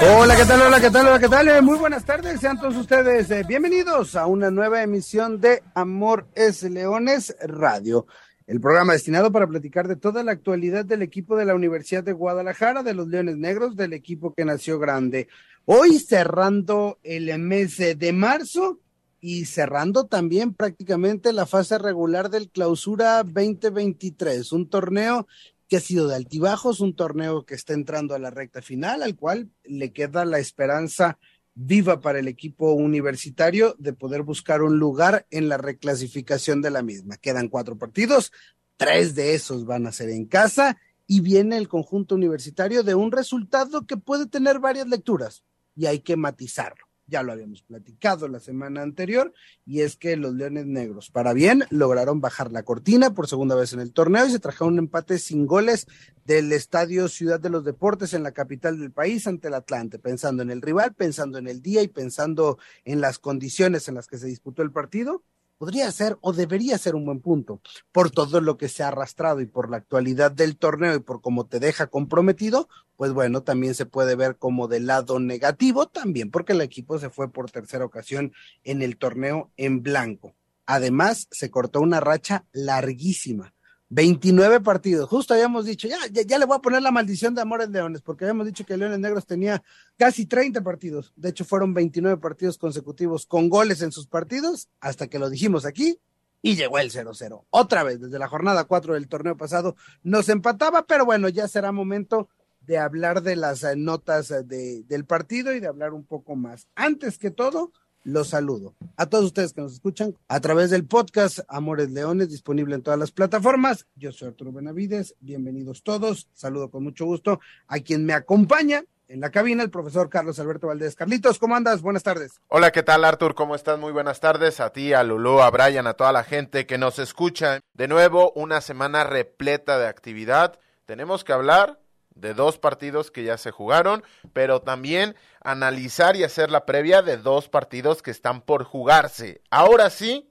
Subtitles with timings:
[0.00, 0.62] Hola, ¿qué tal?
[0.62, 1.06] Hola, ¿qué tal?
[1.08, 1.48] Hola, ¿qué tal?
[1.48, 6.28] Eh, Muy buenas tardes, sean todos ustedes eh, bienvenidos a una nueva emisión de Amor
[6.36, 8.06] es Leones Radio,
[8.46, 12.12] el programa destinado para platicar de toda la actualidad del equipo de la Universidad de
[12.12, 15.26] Guadalajara, de los Leones Negros, del equipo que nació grande.
[15.64, 18.78] Hoy cerrando el mes de marzo
[19.20, 25.26] y cerrando también prácticamente la fase regular del Clausura 2023, un torneo
[25.68, 29.16] que ha sido de altibajos, un torneo que está entrando a la recta final, al
[29.16, 31.18] cual le queda la esperanza
[31.54, 36.82] viva para el equipo universitario de poder buscar un lugar en la reclasificación de la
[36.82, 37.16] misma.
[37.16, 38.32] Quedan cuatro partidos,
[38.76, 43.12] tres de esos van a ser en casa y viene el conjunto universitario de un
[43.12, 45.42] resultado que puede tener varias lecturas
[45.74, 49.32] y hay que matizarlo ya lo habíamos platicado la semana anterior,
[49.66, 53.72] y es que los Leones Negros, para bien, lograron bajar la cortina por segunda vez
[53.72, 55.86] en el torneo y se trajeron un empate sin goles
[56.24, 60.42] del Estadio Ciudad de los Deportes en la capital del país ante el Atlante, pensando
[60.42, 64.18] en el rival, pensando en el día y pensando en las condiciones en las que
[64.18, 65.24] se disputó el partido,
[65.58, 67.60] podría ser o debería ser un buen punto
[67.92, 71.20] por todo lo que se ha arrastrado y por la actualidad del torneo y por
[71.20, 76.30] cómo te deja comprometido, pues bueno, también se puede ver como del lado negativo también
[76.30, 78.32] porque el equipo se fue por tercera ocasión
[78.64, 80.34] en el torneo en blanco.
[80.64, 83.54] Además, se cortó una racha larguísima
[83.90, 85.08] 29 partidos.
[85.08, 88.02] Justo habíamos dicho, ya, ya, ya, le voy a poner la maldición de Amores Leones,
[88.02, 89.62] porque habíamos dicho que Leones Negros tenía
[89.96, 91.12] casi 30 partidos.
[91.16, 95.64] De hecho, fueron 29 partidos consecutivos con goles en sus partidos, hasta que lo dijimos
[95.64, 95.98] aquí
[96.42, 97.46] y llegó el 0-0.
[97.50, 101.72] Otra vez, desde la jornada 4 del torneo pasado, nos empataba, pero bueno, ya será
[101.72, 102.28] momento
[102.60, 106.68] de hablar de las notas de, del partido y de hablar un poco más.
[106.74, 107.72] Antes que todo,
[108.08, 108.74] los saludo.
[108.96, 112.98] A todos ustedes que nos escuchan a través del podcast Amores Leones, disponible en todas
[112.98, 113.86] las plataformas.
[113.96, 116.28] Yo soy Arturo Benavides, bienvenidos todos.
[116.32, 120.66] Saludo con mucho gusto a quien me acompaña en la cabina, el profesor Carlos Alberto
[120.66, 120.94] Valdés.
[120.94, 121.82] Carlitos, ¿cómo andas?
[121.82, 122.40] Buenas tardes.
[122.48, 123.34] Hola, ¿qué tal, Artur?
[123.34, 123.78] ¿Cómo estás?
[123.78, 124.60] Muy buenas tardes.
[124.60, 127.60] A ti, a Lulú, a Brian, a toda la gente que nos escucha.
[127.72, 130.58] De nuevo, una semana repleta de actividad.
[130.84, 131.78] Tenemos que hablar
[132.20, 134.02] de dos partidos que ya se jugaron,
[134.32, 139.40] pero también analizar y hacer la previa de dos partidos que están por jugarse.
[139.50, 140.30] Ahora sí,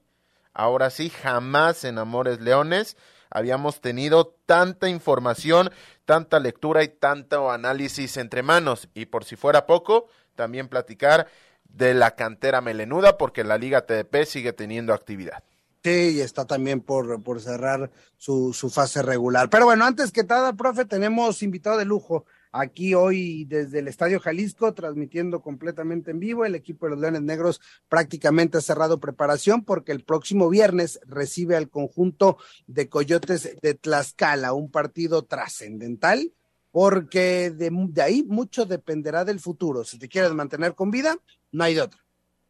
[0.52, 2.96] ahora sí, jamás en Amores Leones
[3.30, 5.70] habíamos tenido tanta información,
[6.04, 8.88] tanta lectura y tanto análisis entre manos.
[8.94, 11.28] Y por si fuera poco, también platicar
[11.64, 15.42] de la cantera melenuda, porque la Liga TDP sigue teniendo actividad.
[15.84, 19.48] Sí, y está también por, por cerrar su, su fase regular.
[19.48, 24.18] Pero bueno, antes que nada, profe, tenemos invitado de lujo aquí hoy desde el Estadio
[24.18, 26.44] Jalisco, transmitiendo completamente en vivo.
[26.44, 31.56] El equipo de los Leones Negros prácticamente ha cerrado preparación porque el próximo viernes recibe
[31.56, 36.32] al conjunto de Coyotes de Tlaxcala, un partido trascendental.
[36.70, 39.84] Porque de, de ahí mucho dependerá del futuro.
[39.84, 41.16] Si te quieres mantener con vida,
[41.50, 42.00] no hay de otra.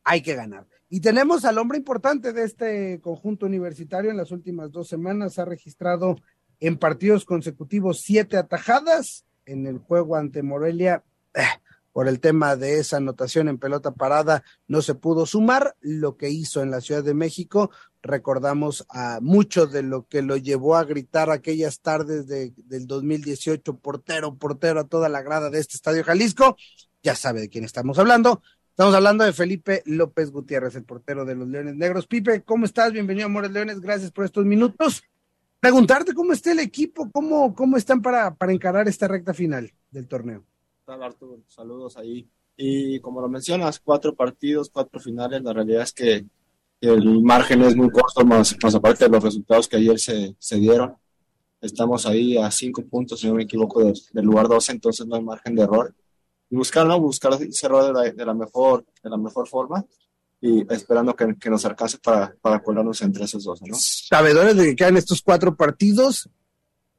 [0.03, 0.67] Hay que ganar.
[0.91, 5.39] Y tenemos al hombre importante de este conjunto universitario en las últimas dos semanas.
[5.39, 6.17] Ha registrado
[6.61, 11.05] en partidos consecutivos siete atajadas en el juego ante Morelia.
[11.35, 11.43] Eh,
[11.93, 16.31] por el tema de esa anotación en pelota parada no se pudo sumar lo que
[16.31, 17.71] hizo en la Ciudad de México.
[18.03, 23.79] Recordamos a mucho de lo que lo llevó a gritar aquellas tardes de, del 2018,
[23.79, 26.57] portero, portero a toda la grada de este Estadio Jalisco.
[27.03, 28.43] Ya sabe de quién estamos hablando.
[28.79, 32.07] Estamos hablando de Felipe López Gutiérrez, el portero de los Leones Negros.
[32.07, 32.93] Pipe, ¿cómo estás?
[32.93, 35.03] Bienvenido Amores Leones, gracias por estos minutos.
[35.59, 40.07] Preguntarte cómo está el equipo, cómo, cómo están para, para encarar esta recta final del
[40.07, 40.45] torneo.
[40.87, 42.29] Arturo, saludos ahí.
[42.57, 46.25] Y como lo mencionas, cuatro partidos, cuatro finales, la realidad es que
[46.81, 50.57] el margen es muy corto, más, más aparte de los resultados que ayer se, se
[50.57, 50.95] dieron.
[51.61, 55.17] Estamos ahí a cinco puntos, si no me equivoco, del, del lugar 12, entonces no
[55.17, 55.93] hay margen de error
[56.51, 57.01] y buscar, ¿no?
[57.01, 59.85] Buscar cerrar de la, de la, mejor, de la mejor forma
[60.41, 63.75] y esperando que, nos alcance para, para colarnos entre esos dos, ¿no?
[63.77, 66.31] Sabedores de que quedan estos cuatro partidos,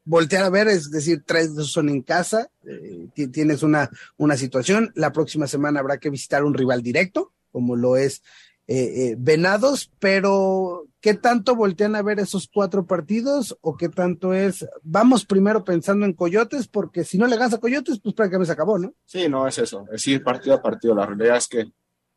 [0.04, 4.92] voltear a ver, es decir, tres de son en casa, eh, tienes una, una situación,
[4.96, 8.22] la próxima semana habrá que visitar un rival directo, como lo es
[8.68, 8.76] eh,
[9.12, 14.68] eh, Venados, pero ¿qué tanto voltean a ver esos cuatro partidos o qué tanto es,
[14.84, 18.54] vamos primero pensando en Coyotes, porque si no le ganas a Coyotes, pues prácticamente se
[18.54, 18.94] acabó, ¿no?
[19.06, 21.72] Sí, no, es eso, es ir partido a partido, la realidad es que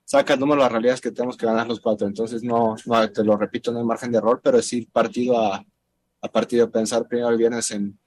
[0.04, 3.10] saca el número, la realidad es que tenemos que ganar los cuatro, entonces no, no
[3.10, 5.64] te lo repito, no hay margen de error, pero es ir partido a,
[6.20, 7.98] a partir de pensar primero el viernes en,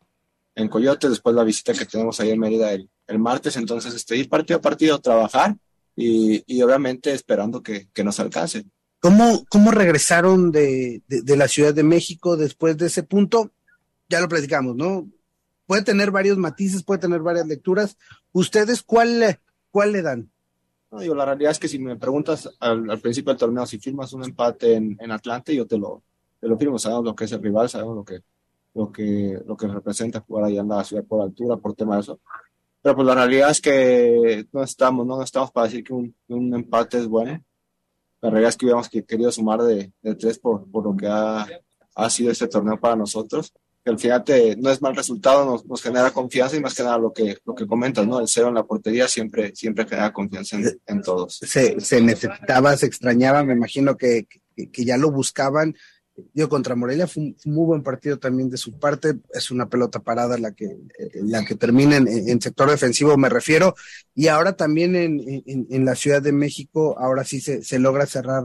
[0.55, 4.15] en Coyote, después la visita que tenemos ahí en Mérida el, el martes, entonces este,
[4.17, 5.55] ir partido a partido, trabajar
[5.95, 8.65] y, y obviamente esperando que, que, nos alcance.
[9.05, 13.51] ¿Cómo, cómo regresaron de, de, de, la Ciudad de México después de ese punto?
[14.09, 15.07] Ya lo platicamos, ¿no?
[15.67, 17.99] Puede tener varios matices, puede tener varias lecturas.
[18.31, 20.31] ¿Ustedes cuál, cuál le dan?
[20.89, 23.77] No, digo, la realidad es que si me preguntas al, al principio del torneo si
[23.77, 26.01] firmas un empate en, en Atlante, yo te lo,
[26.39, 26.79] te lo firmo.
[26.79, 28.21] Sabemos lo que es el rival, sabemos lo que,
[28.73, 32.01] lo que, lo que representa jugar allá en la ciudad por altura, por tema de
[32.01, 32.19] eso.
[32.81, 36.55] Pero pues la realidad es que no estamos, no estamos para decir que un, un,
[36.55, 37.39] empate es bueno.
[38.25, 41.47] La realidad es que hubiéramos querido sumar de, de tres por, por lo que ha,
[41.95, 45.63] ha sido este torneo para nosotros que al final te, no es mal resultado, nos,
[45.67, 48.19] nos, genera confianza y más que nada lo que, lo que comentas, ¿no?
[48.19, 51.37] El cero en la portería siempre, siempre genera confianza en, en todos.
[51.37, 54.25] Se, se, necesitaba, se extrañaba, me imagino que,
[54.55, 55.75] que, que ya lo buscaban.
[56.33, 59.99] Yo contra Morelia fue un, muy buen partido también de su parte, es una pelota
[59.99, 60.77] parada la que,
[61.15, 63.75] la que termina en, sector defensivo, me refiero,
[64.13, 68.43] y ahora también en, en, la Ciudad de México, ahora sí se, se logra cerrar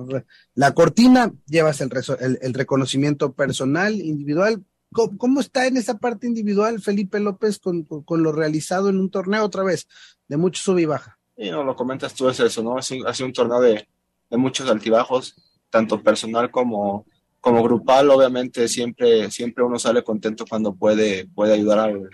[0.54, 1.90] la cortina, llevas el,
[2.20, 7.84] el, el reconocimiento personal, individual, ¿Cómo, ¿Cómo, está en esa parte individual Felipe López con,
[7.84, 9.86] con, con, lo realizado en un torneo otra vez,
[10.26, 11.16] de mucho sub y baja?
[11.36, 12.76] Y no lo comentas tú, es eso, ¿no?
[12.76, 13.88] Ha sido, ha sido un torneo de,
[14.28, 15.36] de, muchos altibajos,
[15.70, 17.06] tanto personal como,
[17.40, 18.10] como grupal.
[18.10, 22.10] Obviamente siempre, siempre uno sale contento cuando puede, puede ayudar al,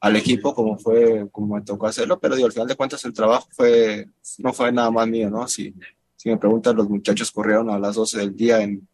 [0.00, 3.12] al equipo, como fue, como me tocó hacerlo, pero digo, al final de cuentas el
[3.12, 5.46] trabajo fue, no fue nada más mío, ¿no?
[5.46, 5.74] Si,
[6.16, 8.86] si me preguntas, los muchachos corrieron a las 12 del día en,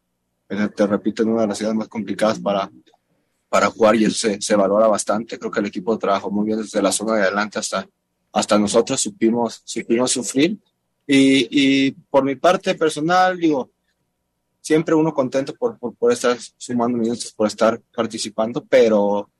[0.48, 2.70] en te repito, en una de las ciudades más complicadas para,
[3.48, 5.38] para jugar y eso se, se, valora bastante.
[5.38, 7.88] Creo que el equipo trabajó muy bien desde la zona de adelante hasta,
[8.32, 10.58] hasta nosotros, supimos, supimos sufrir.
[11.06, 13.70] Y, y por mi parte personal, digo,
[14.66, 19.30] siempre uno contento por, por, estar sumando minutos, por estar participando, pero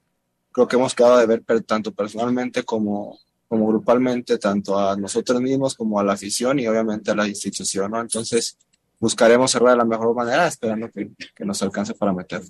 [0.52, 3.18] creo que hemos quedado de ver tanto personalmente como,
[3.48, 7.90] como grupalmente, tanto a nosotros mismos como a la afición y obviamente a la institución,
[7.90, 8.00] ¿no?
[8.00, 8.56] Entonces,
[9.00, 12.48] buscaremos cerrar de la mejor manera, esperando que, que nos alcance para meterlo.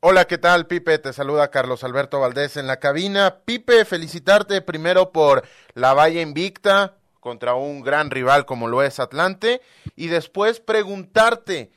[0.00, 0.98] Hola, ¿qué tal, Pipe?
[0.98, 3.42] Te saluda Carlos Alberto Valdés en la cabina.
[3.44, 5.44] Pipe, felicitarte primero por
[5.74, 9.60] la valla invicta contra un gran rival como lo es Atlante
[9.94, 11.70] y después preguntarte,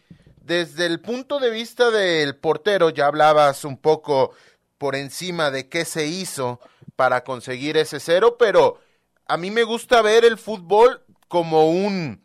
[0.50, 4.34] desde el punto de vista del portero, ya hablabas un poco
[4.80, 6.60] por encima de qué se hizo
[6.96, 8.80] para conseguir ese cero, pero
[9.28, 12.24] a mí me gusta ver el fútbol como un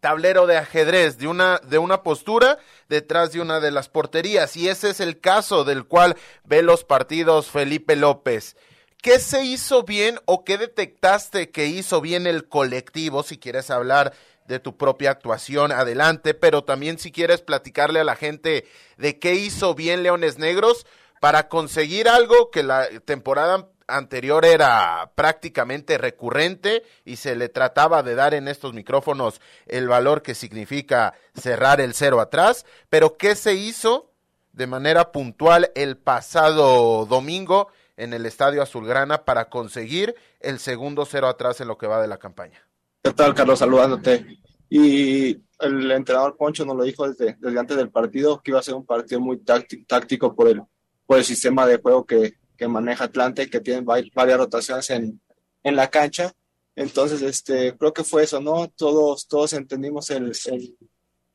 [0.00, 2.58] tablero de ajedrez, de una, de una postura
[2.90, 4.54] detrás de una de las porterías.
[4.54, 8.58] Y ese es el caso del cual ve los partidos Felipe López.
[9.00, 13.22] ¿Qué se hizo bien o qué detectaste que hizo bien el colectivo?
[13.22, 14.12] Si quieres hablar
[14.48, 18.66] de tu propia actuación, adelante, pero también si quieres platicarle a la gente
[18.96, 20.86] de qué hizo bien Leones Negros
[21.20, 28.14] para conseguir algo que la temporada anterior era prácticamente recurrente y se le trataba de
[28.14, 33.54] dar en estos micrófonos el valor que significa cerrar el cero atrás, pero ¿qué se
[33.54, 34.10] hizo
[34.52, 37.68] de manera puntual el pasado domingo
[37.98, 42.08] en el Estadio Azulgrana para conseguir el segundo cero atrás en lo que va de
[42.08, 42.67] la campaña?
[43.08, 43.58] ¿Qué tal, Carlos?
[43.58, 44.38] Saludándote.
[44.68, 48.62] Y el entrenador Poncho nos lo dijo desde, desde antes del partido, que iba a
[48.62, 50.60] ser un partido muy táctico, por, el,
[51.06, 55.22] por el sistema de juego que, que maneja Atlante, que tiene varias rotaciones en,
[55.62, 56.34] en la cancha.
[56.76, 58.68] Entonces, este, creo que fue eso, ¿no?
[58.76, 60.30] Todos, todos entendimos el,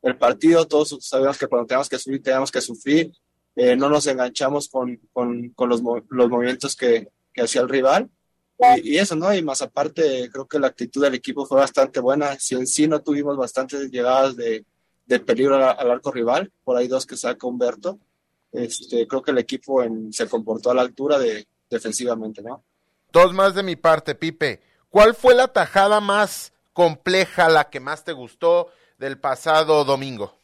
[0.04, 3.12] el, partido, todos sabemos que cuando tenemos que sufrir, tenemos que sufrir.
[3.56, 8.12] Eh, no nos enganchamos con, con, con los, los, movimientos que, que hacía el rival.
[8.60, 9.34] Y, y, eso, ¿no?
[9.34, 12.38] Y más aparte, creo que la actitud del equipo fue bastante buena.
[12.40, 14.66] Si en sí no tuvimos bastantes llegadas de,
[15.06, 18.00] de peligro al, al arco rival, por ahí dos que saca Humberto,
[18.52, 22.64] este, creo que el equipo en, se comportó a la altura de defensivamente, ¿no?
[23.12, 24.62] Dos más de mi parte, Pipe.
[24.90, 28.70] ¿Cuál fue la tajada más compleja, la que más te gustó
[29.00, 30.38] del pasado domingo?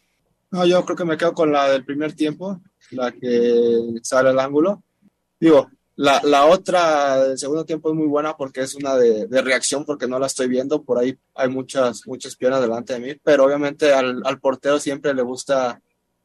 [0.51, 2.59] No, yo creo que me quedo con la del primer tiempo,
[2.91, 4.81] la que sale al ángulo.
[5.39, 9.41] Digo, la, la otra del segundo tiempo es muy buena porque es una de, de,
[9.41, 10.81] reacción, porque no la estoy viendo.
[10.81, 15.13] Por ahí hay muchas, muchas piernas delante de mí, pero obviamente al, al portero siempre
[15.13, 15.81] le gusta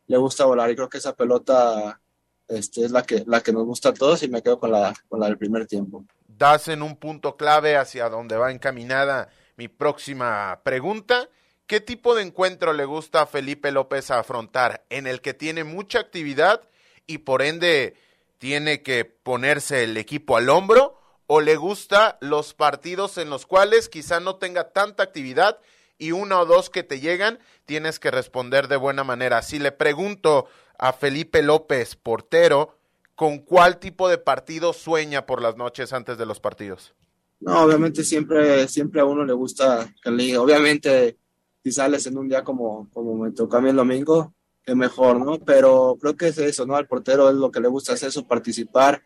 [0.07, 2.01] le gusta volar y creo que esa pelota
[2.47, 4.95] este, es la que, la que nos gusta a todos y me quedo con la,
[5.09, 6.05] con la del primer tiempo.
[6.29, 11.29] Das en un punto clave hacia donde va encaminada mi próxima pregunta.
[11.67, 14.85] ¿Qué tipo de encuentro le gusta a Felipe López afrontar?
[14.89, 16.61] En el que tiene mucha actividad
[17.09, 17.97] y por ende
[18.39, 23.89] tiene que ponerse el equipo al hombro o le gusta los partidos en los cuales
[23.89, 25.59] quizá no tenga tanta actividad
[25.99, 29.43] y una o dos que te llegan, tienes que responder de buena manera.
[29.43, 30.47] Si le pregunto
[30.79, 32.79] a Felipe López, portero,
[33.15, 36.95] ¿con cuál tipo de partido sueña por las noches antes de los partidos?
[37.41, 41.19] No, obviamente siempre, siempre a uno le gusta que le Obviamente,
[41.63, 44.35] si sales en un día como, como me tocó el domingo,
[44.67, 45.39] mejor, ¿no?
[45.39, 46.77] Pero creo que es eso, ¿no?
[46.77, 49.03] Al portero es lo que le gusta hacer eso, participar.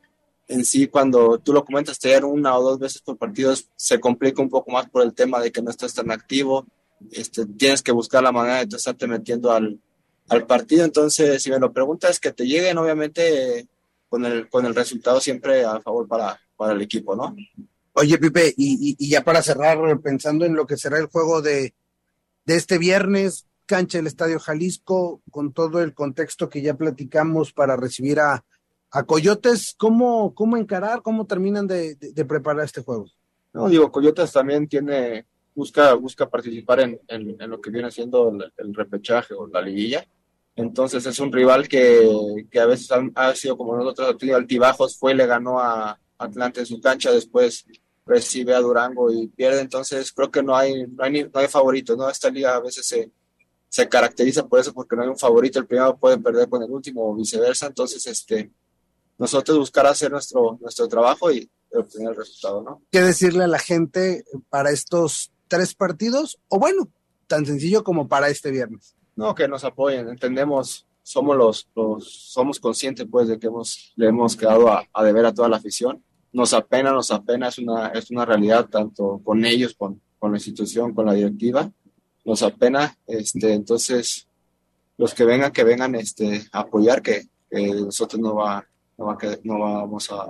[0.46, 4.40] En sí, cuando tú lo comentas, tener una o dos veces por partido se complica
[4.40, 6.66] un poco más por el tema de que no estás tan activo.
[7.10, 9.78] Este, tienes que buscar la manera de estarte metiendo al,
[10.28, 10.84] al partido.
[10.84, 13.66] Entonces, si me lo preguntas, que te lleguen, obviamente,
[14.08, 17.34] con el, con el resultado siempre a favor para, para el equipo, ¿no?
[17.92, 21.74] Oye, Pipe, y, y, ya para cerrar, pensando en lo que será el juego de,
[22.44, 27.76] de este viernes, cancha del Estadio Jalisco, con todo el contexto que ya platicamos para
[27.76, 28.42] recibir a,
[28.90, 31.96] a Coyotes, ¿cómo, ¿cómo encarar, cómo terminan de,
[32.26, 33.06] preparar este juego?
[33.52, 38.74] No, digo, Coyotes también tiene, busca, busca participar en, en, lo que viene siendo el,
[38.74, 40.06] repechaje o la liguilla.
[40.56, 42.08] Entonces es un rival que,
[42.50, 46.60] que a veces ha, sido como nosotros, ha tenido altibajos, fue, le ganó a Atlante
[46.60, 47.66] en su cancha, después
[48.06, 51.94] recibe a Durango y pierde, entonces creo que no hay, no hay, no hay favorito,
[51.94, 52.08] ¿no?
[52.08, 53.12] Esta liga a veces se,
[53.68, 56.70] se caracteriza por eso, porque no hay un favorito, el primero puede perder con el
[56.70, 58.50] último o viceversa, entonces este,
[59.18, 62.82] nosotros buscar hacer nuestro, nuestro trabajo y obtener el resultado, ¿no?
[62.90, 66.38] ¿Qué decirle a la gente para estos tres partidos?
[66.48, 66.88] O bueno,
[67.26, 68.96] tan sencillo como para este viernes.
[69.16, 74.08] No, que nos apoyen, entendemos, somos los, los somos conscientes pues de que hemos, le
[74.08, 76.02] hemos quedado a, a deber a toda la afición.
[76.32, 80.38] Nos apena, nos apena, es una, es una realidad tanto con ellos, con, con la
[80.38, 81.70] institución, con la directiva
[82.28, 84.28] nos apena, este, entonces
[84.98, 88.62] los que vengan, que vengan este, a apoyar, que, nosotros no va,
[88.98, 90.26] no va a no vamos a,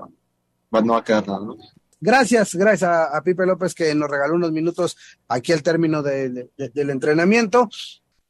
[0.81, 1.57] no va a quedar nada, ¿no?
[2.01, 6.51] Gracias, gracias a, Pipe López que nos regaló unos minutos aquí al término del
[6.91, 7.69] entrenamiento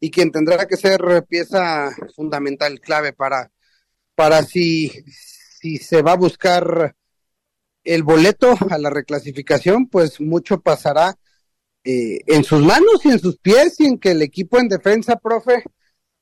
[0.01, 3.51] y quien tendrá que ser pieza fundamental, clave para,
[4.15, 4.91] para si,
[5.61, 6.97] si se va a buscar
[7.85, 11.19] el boleto a la reclasificación, pues mucho pasará
[11.85, 15.17] eh, en sus manos y en sus pies y en que el equipo en defensa,
[15.17, 15.65] profe,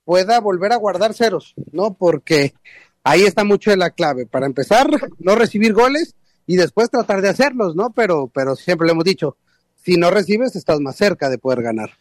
[0.05, 1.95] pueda volver a guardar ceros, ¿no?
[1.95, 2.53] Porque
[3.03, 4.25] ahí está mucho de la clave.
[4.25, 7.91] Para empezar, no recibir goles y después tratar de hacerlos, ¿no?
[7.91, 9.37] Pero, pero siempre lo hemos dicho,
[9.75, 11.91] si no recibes, estás más cerca de poder ganar.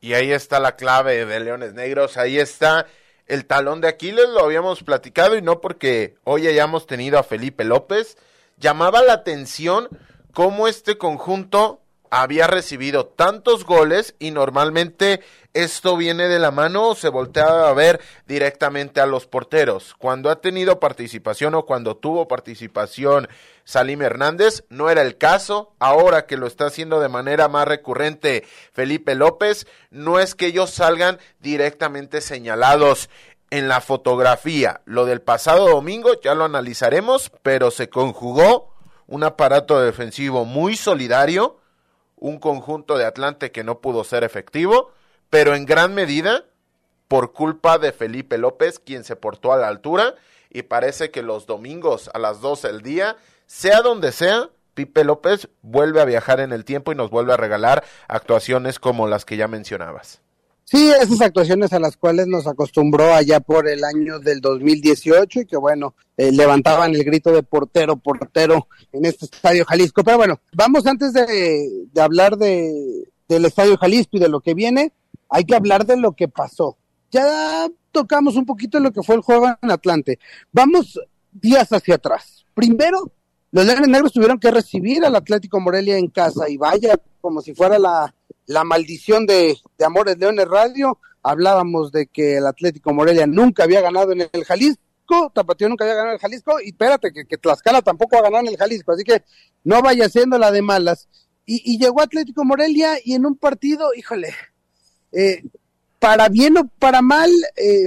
[0.00, 2.86] Y ahí está la clave de Leones Negros, ahí está
[3.26, 7.64] el talón de Aquiles, lo habíamos platicado y no porque hoy hayamos tenido a Felipe
[7.64, 8.18] López,
[8.58, 9.88] llamaba la atención
[10.32, 11.81] cómo este conjunto
[12.14, 15.22] había recibido tantos goles y normalmente
[15.54, 19.94] esto viene de la mano o se voltea a ver directamente a los porteros.
[19.96, 23.28] Cuando ha tenido participación o cuando tuvo participación
[23.64, 25.72] Salim Hernández, no era el caso.
[25.78, 30.68] Ahora que lo está haciendo de manera más recurrente Felipe López, no es que ellos
[30.68, 33.08] salgan directamente señalados
[33.48, 34.82] en la fotografía.
[34.84, 38.74] Lo del pasado domingo ya lo analizaremos, pero se conjugó
[39.06, 41.61] un aparato defensivo muy solidario
[42.22, 44.92] un conjunto de Atlante que no pudo ser efectivo,
[45.28, 46.44] pero en gran medida
[47.08, 50.14] por culpa de Felipe López, quien se portó a la altura,
[50.48, 55.48] y parece que los domingos a las 12 del día, sea donde sea, Pipe López
[55.62, 59.36] vuelve a viajar en el tiempo y nos vuelve a regalar actuaciones como las que
[59.36, 60.21] ya mencionabas.
[60.64, 65.46] Sí, esas actuaciones a las cuales nos acostumbró allá por el año del 2018 y
[65.46, 70.02] que bueno, eh, levantaban el grito de portero, portero en este estadio Jalisco.
[70.02, 74.92] Pero bueno, vamos antes de, hablar de, del estadio Jalisco y de lo que viene,
[75.28, 76.78] hay que hablar de lo que pasó.
[77.10, 80.18] Ya tocamos un poquito lo que fue el juego en Atlante.
[80.52, 80.98] Vamos
[81.30, 82.46] días hacia atrás.
[82.54, 83.12] Primero,
[83.50, 87.54] los Leones Negros tuvieron que recibir al Atlético Morelia en casa y vaya como si
[87.54, 88.14] fuera la
[88.46, 90.98] la maldición de, Amores Leones Radio.
[91.22, 95.94] Hablábamos de que el Atlético Morelia nunca había ganado en el Jalisco, Tapatío nunca había
[95.94, 98.92] ganado en el Jalisco, y espérate, que, que Tlaxcala tampoco ha ganado en el Jalisco,
[98.92, 99.22] así que
[99.64, 101.08] no vaya siendo la de malas.
[101.44, 104.32] Y, llegó Atlético Morelia y en un partido, híjole,
[105.10, 105.42] eh,
[105.98, 107.86] para bien o para mal, eh,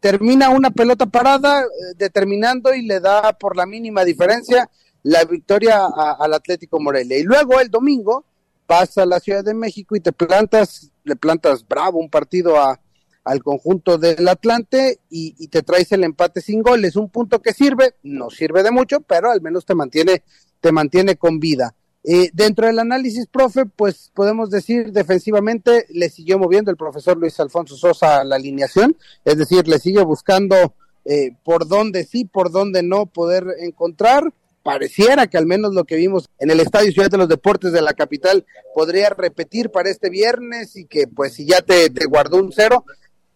[0.00, 4.68] termina una pelota parada, eh, determinando y le da por la mínima diferencia
[5.04, 5.86] la victoria
[6.18, 7.16] al Atlético Morelia.
[7.16, 8.24] Y luego el domingo,
[8.66, 12.80] pasa a la Ciudad de México y te plantas, le plantas bravo un partido a,
[13.26, 17.94] al conjunto del Atlante y, te traes el empate sin goles, un punto que sirve,
[18.04, 20.22] no sirve de mucho, pero al menos te mantiene,
[20.60, 21.74] te mantiene con vida.
[22.04, 27.40] Eh, dentro del análisis, profe, pues podemos decir defensivamente le siguió moviendo el profesor Luis
[27.40, 32.84] Alfonso Sosa la alineación, es decir, le sigue buscando eh, por dónde sí, por dónde
[32.84, 34.32] no poder encontrar
[34.66, 37.82] pareciera que al menos lo que vimos en el Estadio Ciudad de los Deportes de
[37.82, 38.44] la capital
[38.74, 42.84] podría repetir para este viernes y que pues si ya te, guardó un cero,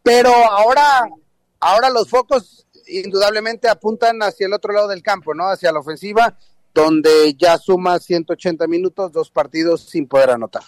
[0.03, 0.83] pero ahora,
[1.61, 5.45] ahora los focos indudablemente apuntan hacia el otro lado del campo, ¿no?
[5.45, 6.37] Hacia la ofensiva,
[6.75, 10.65] donde ya suma 180 minutos, dos partidos sin poder anotar.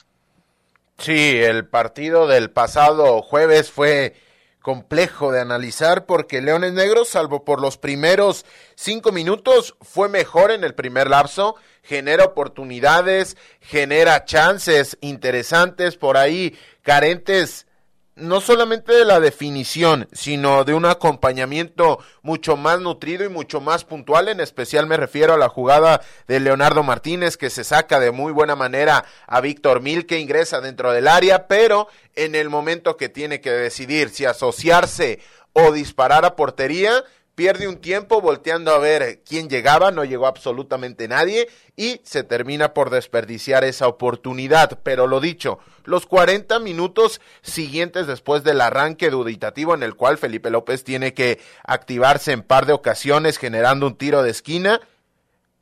[0.97, 4.15] Sí, el partido del pasado jueves fue
[4.63, 10.65] complejo de analizar porque Leones Negros, salvo por los primeros cinco minutos, fue mejor en
[10.65, 17.67] el primer lapso, genera oportunidades, genera chances interesantes por ahí, carentes
[18.15, 23.85] no solamente de la definición, sino de un acompañamiento mucho más nutrido y mucho más
[23.85, 24.29] puntual.
[24.29, 28.33] En especial me refiero a la jugada de Leonardo Martínez, que se saca de muy
[28.33, 33.09] buena manera a Víctor Mil, que ingresa dentro del área, pero en el momento que
[33.09, 35.21] tiene que decidir si asociarse
[35.55, 37.05] o disparar a portería,
[37.35, 42.75] pierde un tiempo volteando a ver quién llegaba, no llegó absolutamente nadie y se termina
[42.75, 44.81] por desperdiciar esa oportunidad.
[44.83, 50.51] Pero lo dicho, los 40 minutos siguientes después del arranque duditativo en el cual Felipe
[50.51, 54.81] López tiene que activarse en par de ocasiones generando un tiro de esquina,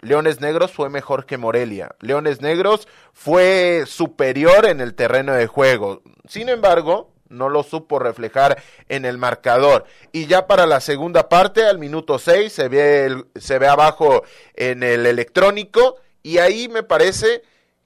[0.03, 1.95] Leones Negros fue mejor que Morelia.
[2.01, 6.03] Leones Negros fue superior en el terreno de juego.
[6.27, 9.87] Sin embargo, no lo supo reflejar en el marcador.
[10.13, 14.83] Y ya para la segunda parte, al minuto 6, se ve, se ve abajo en
[14.83, 17.43] el electrónico y ahí me parece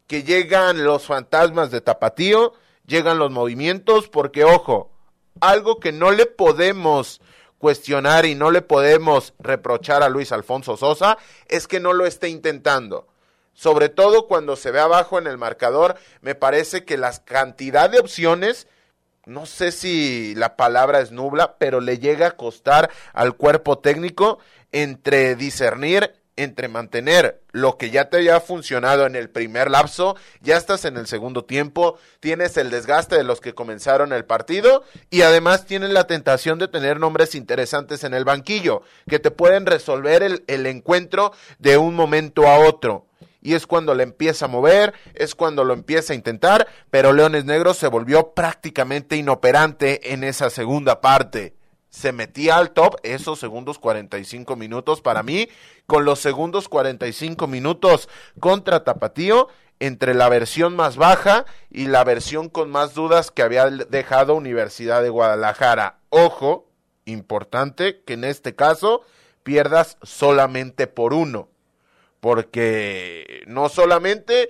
[0.07, 2.55] que llegan los fantasmas de Tapatío,
[2.87, 4.91] llegan los movimientos, porque ojo,
[5.41, 7.21] algo que no le podemos
[7.59, 11.17] cuestionar y no le podemos reprochar a Luis Alfonso Sosa
[11.49, 13.07] es que no lo esté intentando.
[13.55, 18.01] Sobre todo cuando se ve abajo en el marcador, me parece que la cantidad de
[18.01, 18.67] opciones
[19.27, 24.39] no sé si la palabra es nubla, pero le llega a costar al cuerpo técnico
[24.73, 30.57] entre discernir, entre mantener lo que ya te había funcionado en el primer lapso, ya
[30.57, 35.23] estás en el segundo tiempo, tienes el desgaste de los que comenzaron el partido y
[35.23, 40.25] además tienes la tentación de tener nombres interesantes en el banquillo que te pueden resolver
[40.25, 43.07] el, el encuentro de un momento a otro
[43.45, 47.45] y es cuando le empieza a mover, es cuando lo empieza a intentar, pero Leones
[47.45, 51.55] Negros se volvió prácticamente inoperante en esa segunda parte.
[51.91, 55.51] Se metía al top esos segundos 45 minutos para mí,
[55.87, 58.09] con los segundos 45 minutos
[58.41, 63.69] contra Tapatío, entre la versión más baja y la versión con más dudas que había
[63.69, 65.99] dejado Universidad de Guadalajara.
[66.09, 66.71] Ojo,
[67.05, 69.03] importante que en este caso
[69.43, 71.51] pierdas solamente por uno
[72.25, 74.49] porque no solamente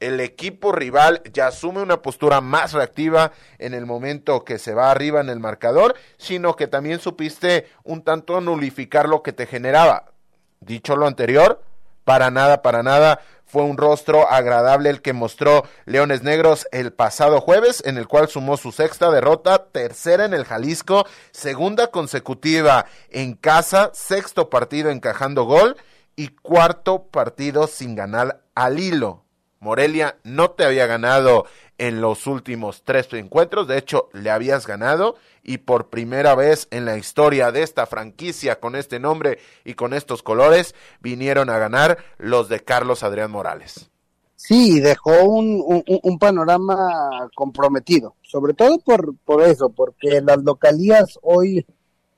[0.00, 4.90] el equipo rival ya asume una postura más reactiva en el momento que se va
[4.90, 10.12] arriba en el marcador, sino que también supiste un tanto nulificar lo que te generaba.
[10.60, 11.62] Dicho lo anterior,
[12.04, 17.40] para nada, para nada fue un rostro agradable el que mostró Leones Negros el pasado
[17.40, 23.32] jueves, en el cual sumó su sexta derrota, tercera en el Jalisco, segunda consecutiva en
[23.36, 25.78] casa, sexto partido encajando gol
[26.16, 29.22] y cuarto partido sin ganar al hilo.
[29.60, 31.46] Morelia no te había ganado
[31.78, 36.84] en los últimos tres encuentros, de hecho le habías ganado y por primera vez en
[36.84, 41.98] la historia de esta franquicia con este nombre y con estos colores vinieron a ganar
[42.18, 43.90] los de Carlos Adrián Morales.
[44.36, 51.18] Sí, dejó un, un, un panorama comprometido, sobre todo por, por eso, porque las localías
[51.22, 51.66] hoy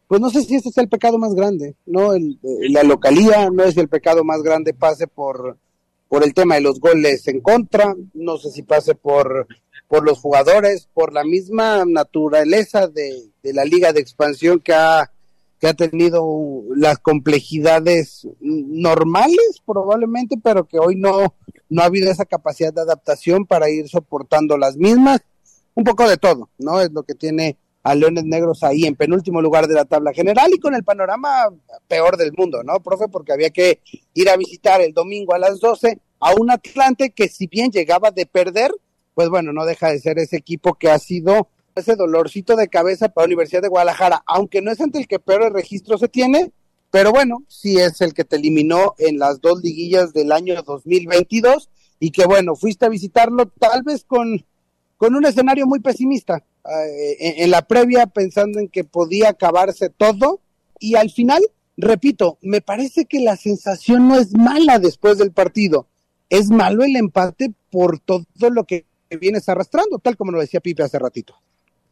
[0.08, 2.14] pues no sé si ese es el pecado más grande, ¿no?
[2.14, 5.58] El, eh, la localía no es el pecado más grande, pase por,
[6.08, 9.46] por el tema de los goles en contra, no sé si pase por,
[9.86, 15.12] por los jugadores, por la misma naturaleza de, de la liga de expansión que ha,
[15.60, 16.24] que ha tenido
[16.74, 21.34] las complejidades normales probablemente, pero que hoy no,
[21.68, 25.20] no ha habido esa capacidad de adaptación para ir soportando las mismas.
[25.74, 26.80] Un poco de todo, ¿no?
[26.80, 30.50] Es lo que tiene a Leones Negros ahí en penúltimo lugar de la tabla general
[30.52, 31.48] y con el panorama
[31.86, 33.08] peor del mundo, ¿no, profe?
[33.08, 33.80] Porque había que
[34.14, 38.10] ir a visitar el domingo a las 12 a un Atlante que si bien llegaba
[38.10, 38.72] de perder,
[39.14, 43.08] pues bueno, no deja de ser ese equipo que ha sido ese dolorcito de cabeza
[43.08, 46.52] para la Universidad de Guadalajara, aunque no es ante el que peor registro se tiene,
[46.90, 51.70] pero bueno, sí es el que te eliminó en las dos liguillas del año 2022
[52.00, 54.44] y que bueno, fuiste a visitarlo tal vez con,
[54.96, 60.40] con un escenario muy pesimista, eh, en, la previa pensando en que podía acabarse todo
[60.78, 61.42] y al final,
[61.76, 65.86] repito, me parece que la sensación no es mala después del partido,
[66.30, 68.84] es malo el empate por todo lo que
[69.20, 71.40] vienes arrastrando, tal como lo decía Pipe hace ratito.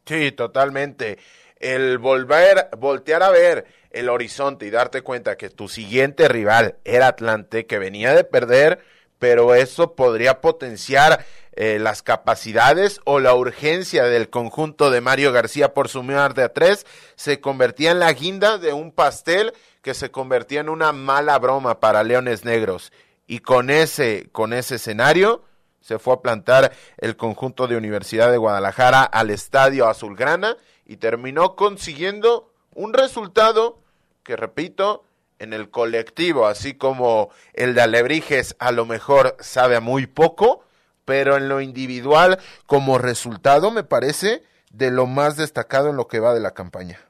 [0.05, 1.19] Sí, totalmente.
[1.59, 7.09] El volver, voltear a ver el horizonte y darte cuenta que tu siguiente rival era
[7.09, 8.81] Atlante, que venía de perder,
[9.19, 11.25] pero eso podría potenciar
[11.57, 16.53] eh, las capacidades o la urgencia del conjunto de Mario García por sumar de a
[16.53, 21.39] tres se convertía en la guinda de un pastel que se convertía en una mala
[21.39, 22.93] broma para Leones Negros.
[23.27, 25.43] Y con ese, con ese escenario
[25.81, 31.57] se fue a plantar el conjunto de Universidad de Guadalajara al estadio Azulgrana y terminó
[31.57, 33.79] consiguiendo un resultado
[34.23, 35.05] que, repito,
[35.39, 40.66] en el colectivo, así como el de Alebrijes a lo mejor sabe a muy poco,
[41.07, 46.21] pero en lo individual, como resultado, me parece de lo más destacado en lo que
[46.21, 47.01] va de la campaña.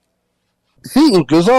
[0.84, 1.52] Sí, incluso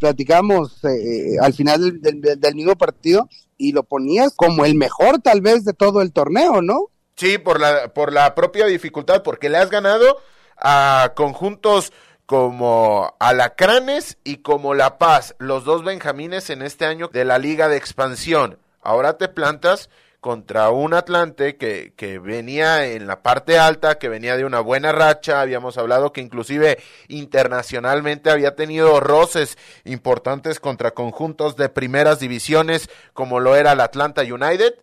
[0.00, 5.40] platicamos eh, al final del, del, mismo partido y lo ponías como el mejor tal
[5.40, 6.88] vez de todo el torneo, ¿no?
[7.14, 10.16] Sí, por la, por la propia dificultad, porque le has ganado
[10.56, 11.92] a conjuntos
[12.26, 17.68] como Alacranes y como La Paz, los dos Benjamines en este año de la Liga
[17.68, 18.58] de Expansión.
[18.80, 19.90] Ahora te plantas
[20.22, 24.92] contra un Atlante que, que, venía en la parte alta, que venía de una buena
[24.92, 32.88] racha, habíamos hablado que inclusive internacionalmente había tenido roces importantes contra conjuntos de primeras divisiones
[33.14, 34.74] como lo era el Atlanta United,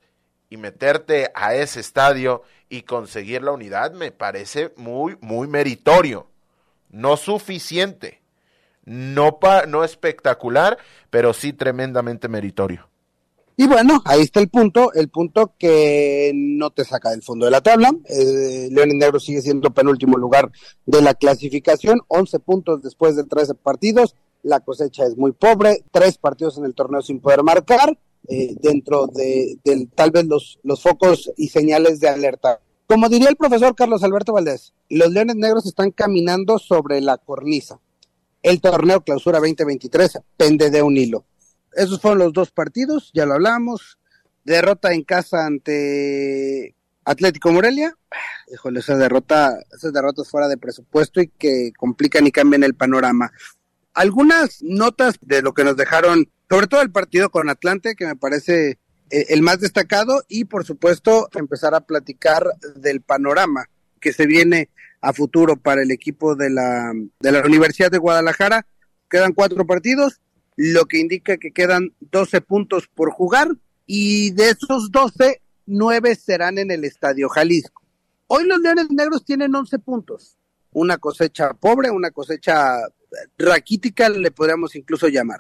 [0.49, 6.28] y meterte a ese estadio y conseguir la unidad me parece muy, muy meritorio,
[6.89, 8.21] no suficiente,
[8.84, 10.78] no, pa, no espectacular,
[11.10, 12.89] pero sí tremendamente meritorio.
[13.60, 17.52] Y bueno, ahí está el punto, el punto que no te saca del fondo de
[17.52, 17.91] la tabla.
[18.06, 20.50] Eh, León Negro sigue siendo penúltimo lugar
[20.86, 24.15] de la clasificación, 11 puntos después de 13 partidos.
[24.43, 29.08] La cosecha es muy pobre, tres partidos en el torneo sin poder marcar, eh, dentro
[29.08, 29.60] de,
[29.93, 32.62] tal vez los, los focos y señales de alerta.
[32.88, 37.82] Como diría el profesor Carlos Alberto Valdés, los Leones Negros están caminando sobre la cornisa.
[38.41, 41.26] El torneo clausura 2023 pende de un hilo
[41.73, 43.97] esos fueron los dos partidos, ya lo hablamos.
[44.43, 47.95] Derrota en casa ante Atlético Morelia.
[48.51, 53.32] Híjole, esa derrota, esas derrotas fuera de presupuesto y que complican y cambian el panorama.
[53.93, 58.15] Algunas notas de lo que nos dejaron, sobre todo el partido con Atlante, que me
[58.15, 58.79] parece
[59.10, 63.65] eh, el más destacado, y por supuesto empezar a platicar del panorama
[63.99, 64.69] que se viene
[65.01, 68.65] a futuro para el equipo de la, de la Universidad de Guadalajara.
[69.10, 70.21] Quedan cuatro partidos,
[70.62, 73.48] lo que indica que quedan 12 puntos por jugar
[73.86, 77.82] y de esos 12, 9 serán en el Estadio Jalisco.
[78.28, 80.36] Hoy los Leones Negros tienen 11 puntos,
[80.74, 82.76] una cosecha pobre, una cosecha
[83.38, 85.39] raquítica, le podríamos incluso llamar.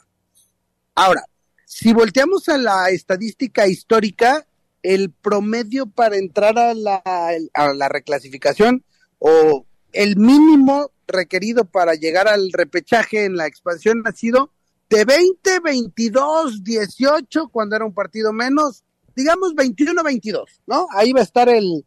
[0.95, 1.25] Ahora,
[1.65, 4.47] si volteamos a la estadística histórica,
[4.83, 8.85] el promedio para entrar a la, a la reclasificación
[9.17, 14.53] o el mínimo requerido para llegar al repechaje en la expansión ha sido
[14.89, 18.83] de 20, 22, 18, cuando era un partido menos,
[19.15, 20.87] digamos 21, 22, ¿no?
[20.91, 21.85] Ahí va a estar el,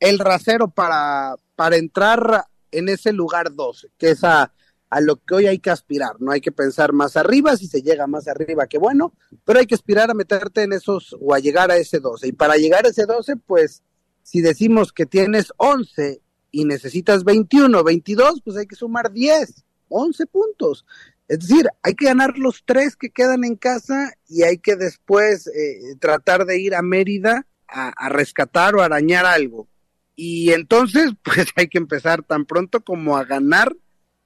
[0.00, 4.52] el rasero para, para entrar en ese lugar 12, que es a,
[4.90, 7.82] a lo que hoy hay que aspirar, no hay que pensar más arriba, si se
[7.82, 11.38] llega más arriba, qué bueno, pero hay que aspirar a meterte en esos o a
[11.38, 12.28] llegar a ese 12.
[12.28, 13.82] Y para llegar a ese 12, pues
[14.22, 16.20] si decimos que tienes 11
[16.50, 20.84] y necesitas 21, 22, pues hay que sumar 10, 11 puntos.
[21.28, 25.48] Es decir, hay que ganar los tres que quedan en casa y hay que después
[25.48, 29.68] eh, tratar de ir a Mérida a, rescatar o arañar algo.
[30.14, 33.76] Y entonces, pues hay que empezar tan pronto como a ganar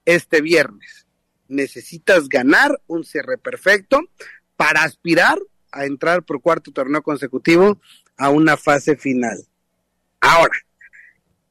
[0.05, 1.07] este viernes.
[1.47, 4.01] Necesitas ganar un cierre perfecto
[4.55, 5.39] para aspirar
[5.71, 7.79] a entrar por cuarto torneo consecutivo
[8.15, 9.47] a una fase final.
[10.19, 10.53] Ahora,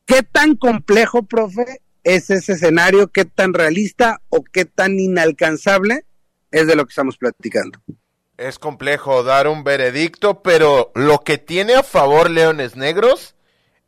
[0.06, 6.04] ¿qué tan complejo, profe, es ese escenario, qué tan realista o qué tan inalcanzable
[6.50, 7.78] es de lo que estamos platicando.
[8.36, 13.34] Es complejo dar un veredicto, pero lo que tiene a favor Leones Negros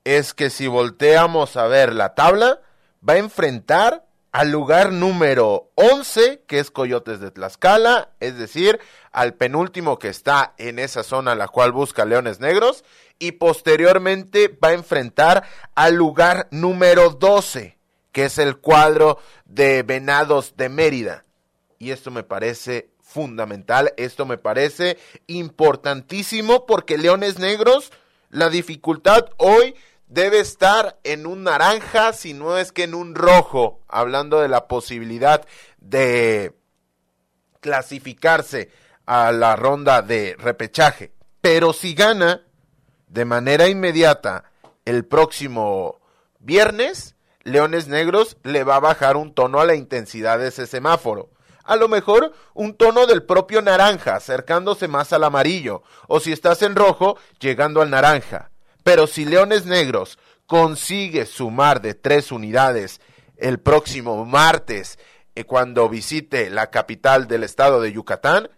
[0.04, 2.60] es que si volteamos a ver la tabla,
[3.06, 8.80] va a enfrentar al lugar número 11, que es Coyotes de Tlaxcala, es decir,
[9.12, 12.84] al penúltimo que está en esa zona la cual busca Leones Negros,
[13.18, 15.44] y posteriormente va a enfrentar
[15.74, 17.76] al lugar número 12,
[18.12, 21.24] que es el cuadro de Venados de Mérida.
[21.78, 27.90] Y esto me parece fundamental, esto me parece importantísimo porque Leones Negros,
[28.30, 29.74] la dificultad hoy
[30.06, 34.68] debe estar en un naranja, si no es que en un rojo, hablando de la
[34.68, 35.46] posibilidad
[35.78, 36.54] de
[37.60, 38.70] clasificarse
[39.06, 41.12] a la ronda de repechaje.
[41.40, 42.42] Pero si gana
[43.08, 44.44] de manera inmediata
[44.84, 46.00] el próximo
[46.38, 47.14] viernes,
[47.44, 51.30] Leones Negros le va a bajar un tono a la intensidad de ese semáforo.
[51.64, 56.62] A lo mejor un tono del propio naranja, acercándose más al amarillo, o si estás
[56.62, 58.50] en rojo, llegando al naranja.
[58.82, 63.00] Pero si Leones Negros consigue sumar de tres unidades
[63.36, 64.98] el próximo martes
[65.34, 68.50] eh, cuando visite la capital del estado de Yucatán,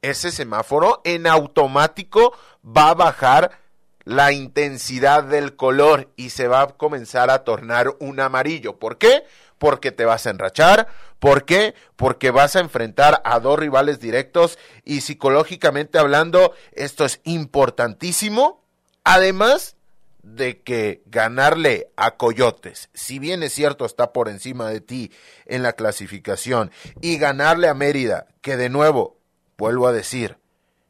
[0.00, 3.61] ese semáforo en automático va a bajar
[4.04, 8.78] la intensidad del color y se va a comenzar a tornar un amarillo.
[8.78, 9.24] ¿Por qué?
[9.58, 10.88] Porque te vas a enrachar.
[11.18, 11.74] ¿Por qué?
[11.96, 18.60] Porque vas a enfrentar a dos rivales directos y psicológicamente hablando esto es importantísimo.
[19.04, 19.76] Además
[20.22, 25.10] de que ganarle a Coyotes, si bien es cierto está por encima de ti
[25.46, 29.18] en la clasificación, y ganarle a Mérida, que de nuevo,
[29.58, 30.38] vuelvo a decir,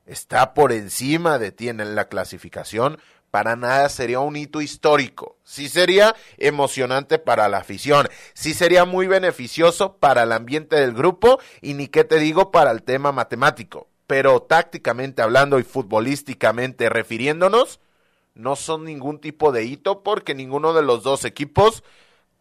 [0.07, 2.99] está por encima de ti en la clasificación,
[3.33, 5.39] para nada sería un hito histórico.
[5.43, 11.41] Sí sería emocionante para la afición, sí sería muy beneficioso para el ambiente del grupo
[11.63, 13.89] y ni qué te digo para el tema matemático.
[14.07, 17.81] Pero tácticamente hablando y futbolísticamente refiriéndonos,
[18.35, 21.83] no son ningún tipo de hito porque ninguno de los dos equipos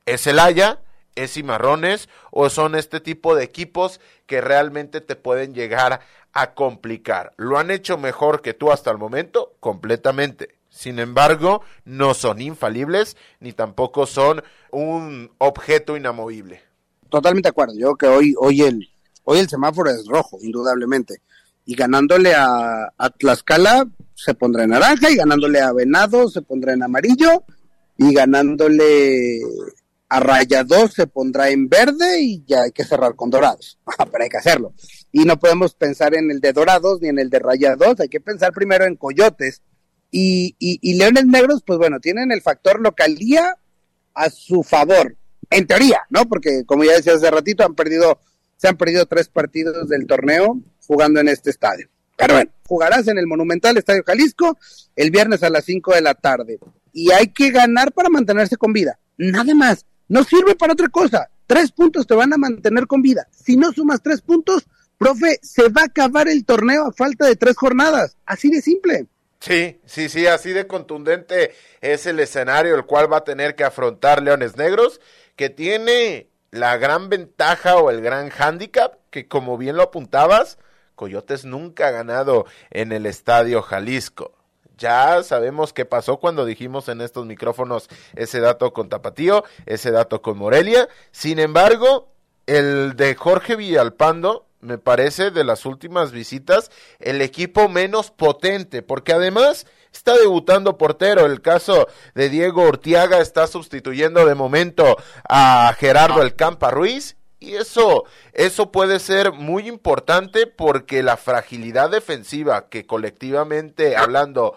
[0.06, 0.82] es el Haya,
[1.16, 6.02] es Cimarrones o son este tipo de equipos que realmente te pueden llegar
[6.34, 7.34] a complicar.
[7.38, 9.54] ¿Lo han hecho mejor que tú hasta el momento?
[9.60, 10.56] Completamente.
[10.70, 14.42] Sin embargo, no son infalibles ni tampoco son
[14.72, 16.62] un objeto inamovible.
[17.10, 17.74] Totalmente de acuerdo.
[17.76, 18.90] Yo creo que hoy, hoy, el,
[19.26, 21.22] hoy el semáforo es rojo, indudablemente.
[21.66, 26.74] Y ganándole a, a Tlaxcala, se pondrá en naranja y ganándole a Venado se pondrá
[26.74, 27.44] en amarillo
[27.98, 29.40] y ganándole
[30.10, 33.80] a Rayados se pondrá en verde y ya hay que cerrar con Dorados,
[34.12, 34.74] pero hay que hacerlo.
[35.12, 38.22] Y no podemos pensar en el de Dorados ni en el de Rayados, hay que
[38.22, 39.62] pensar primero en Coyotes.
[40.10, 40.56] Y,
[40.98, 43.58] Leones Negros, pues bueno, tienen el factor localía
[44.14, 45.16] a su favor,
[45.50, 46.26] en teoría, ¿no?
[46.28, 48.20] Porque como ya decía hace ratito, han perdido,
[48.58, 51.88] se han perdido tres partidos del torneo jugando en este estadio.
[52.18, 54.58] Pero bueno, jugarás en el Monumental Estadio Jalisco
[54.96, 56.60] el viernes a las 5 de la tarde.
[56.94, 59.00] Y hay que ganar para mantenerse con vida.
[59.18, 59.86] Nada más.
[60.08, 61.30] No sirve para otra cosa.
[61.48, 63.28] Tres puntos te van a mantener con vida.
[63.32, 64.68] Si no sumas tres puntos,
[65.02, 68.18] profe, se va a acabar el torneo a falta de tres jornadas.
[68.24, 69.08] Así de simple.
[69.40, 73.64] Sí, sí, sí, así de contundente es el escenario el cual va a tener que
[73.64, 75.02] afrontar Leones Negros,
[75.36, 80.60] que tiene la gran ventaja o el gran hándicap, que como bien lo apuntabas,
[80.94, 84.34] Coyotes nunca ha ganado en el Estadio Jalisco.
[84.78, 90.22] Ya sabemos qué pasó cuando dijimos en estos micrófonos ese dato con Tapatío, ese dato
[90.22, 90.88] con Morelia.
[91.12, 92.14] Sin embargo,
[92.46, 99.14] el de Jorge Villalpando me parece de las últimas visitas el equipo menos potente, porque
[99.14, 101.26] además está debutando portero.
[101.26, 104.98] El caso de Diego Ortiaga está sustituyendo de momento
[105.28, 111.90] a Gerardo El Campa Ruiz y eso, eso puede ser muy importante porque la fragilidad
[111.90, 114.56] defensiva que colectivamente hablando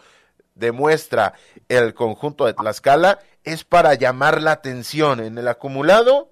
[0.55, 1.33] demuestra
[1.69, 5.21] el conjunto de Tlaxcala es para llamar la atención.
[5.21, 6.29] En el acumulado,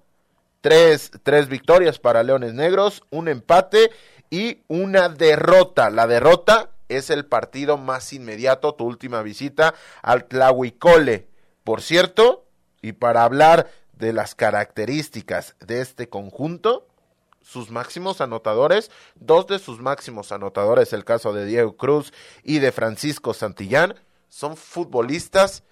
[0.63, 3.91] tres, tres victorias para Leones Negros, un empate
[4.29, 5.89] y una derrota.
[5.89, 11.27] La derrota es el partido más inmediato, tu última visita al Tlahuicole.
[11.65, 12.45] Por cierto,
[12.81, 16.87] y para hablar de las características de este conjunto,
[17.41, 22.71] sus máximos anotadores, dos de sus máximos anotadores, el caso de Diego Cruz y de
[22.71, 23.95] Francisco Santillán,
[24.29, 25.63] son futbolistas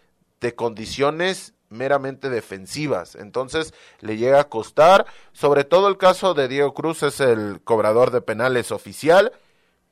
[0.42, 3.16] de condiciones meramente defensivas.
[3.16, 8.12] Entonces le llega a costar, sobre todo el caso de Diego Cruz es el cobrador
[8.12, 9.32] de penales oficial,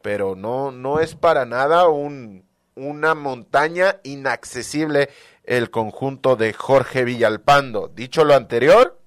[0.01, 5.09] pero no, no es para nada un, una montaña inaccesible
[5.43, 7.91] el conjunto de Jorge Villalpando.
[7.93, 8.99] Dicho lo anterior,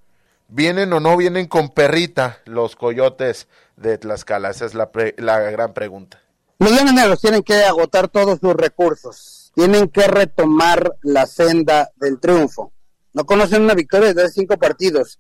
[0.48, 4.50] ¿vienen o no vienen con perrita los coyotes de Tlaxcala?
[4.50, 6.20] Esa es la, la gran pregunta.
[6.58, 12.72] Los tienen que agotar todos sus recursos, tienen que retomar la senda del triunfo.
[13.12, 15.18] No conocen una victoria desde cinco partidos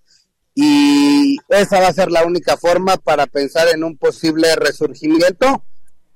[0.54, 5.64] y esa va a ser la única forma para pensar en un posible resurgimiento.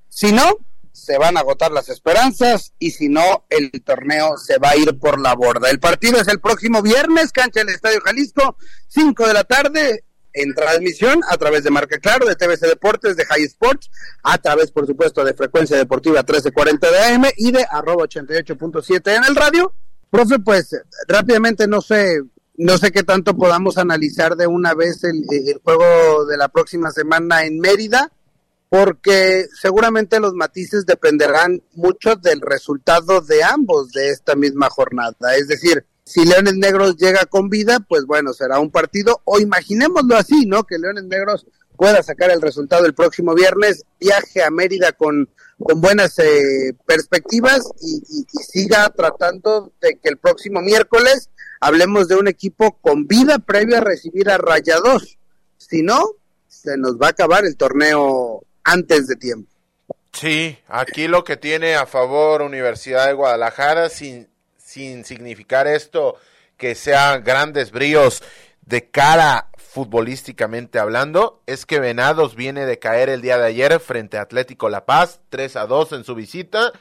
[0.09, 0.59] Si no,
[0.93, 4.99] se van a agotar las esperanzas y si no, el torneo se va a ir
[4.99, 5.71] por la borda.
[5.71, 8.57] El partido es el próximo viernes, cancha del Estadio Jalisco,
[8.89, 10.05] 5 de la tarde,
[10.37, 13.91] en transmisión a través de Marca Claro, de TVC Deportes, de High Sports,
[14.23, 19.25] a través, por supuesto, de Frecuencia Deportiva 1340 de AM y de arroba 88.7 en
[19.25, 19.73] el radio.
[20.11, 20.77] Profe, pues
[21.09, 22.21] rápidamente no sé,
[22.57, 26.91] no sé qué tanto podamos analizar de una vez el, el juego de la próxima
[26.91, 28.13] semana en Mérida
[28.69, 35.37] porque seguramente los matices dependerán mucho del resultado de ambos de esta misma jornada.
[35.37, 40.17] Es decir, si Leones Negros llega con vida, pues bueno, será un partido, o imaginémoslo
[40.17, 40.63] así, ¿no?
[40.63, 45.81] Que Leones Negros pueda sacar el resultado el próximo viernes, viaje a Mérida con, con
[45.81, 51.29] buenas eh, perspectivas y, siga tratando de que el próximo miércoles
[51.61, 55.19] hablemos de un equipo con vida previa a recibir a Rayados.
[55.59, 56.13] Si no,
[56.47, 59.51] se nos va a acabar el torneo antes de tiempo.
[60.13, 64.29] Sí, aquí lo que tiene a favor Universidad de Guadalajara, sin,
[64.77, 66.17] sin significar esto
[66.59, 68.23] que sean grandes bríos
[68.61, 74.19] de cara futbolísticamente hablando, es que Venados viene de caer el día de ayer frente
[74.19, 76.73] a Atlético La Paz, 3 a 2 en su visita.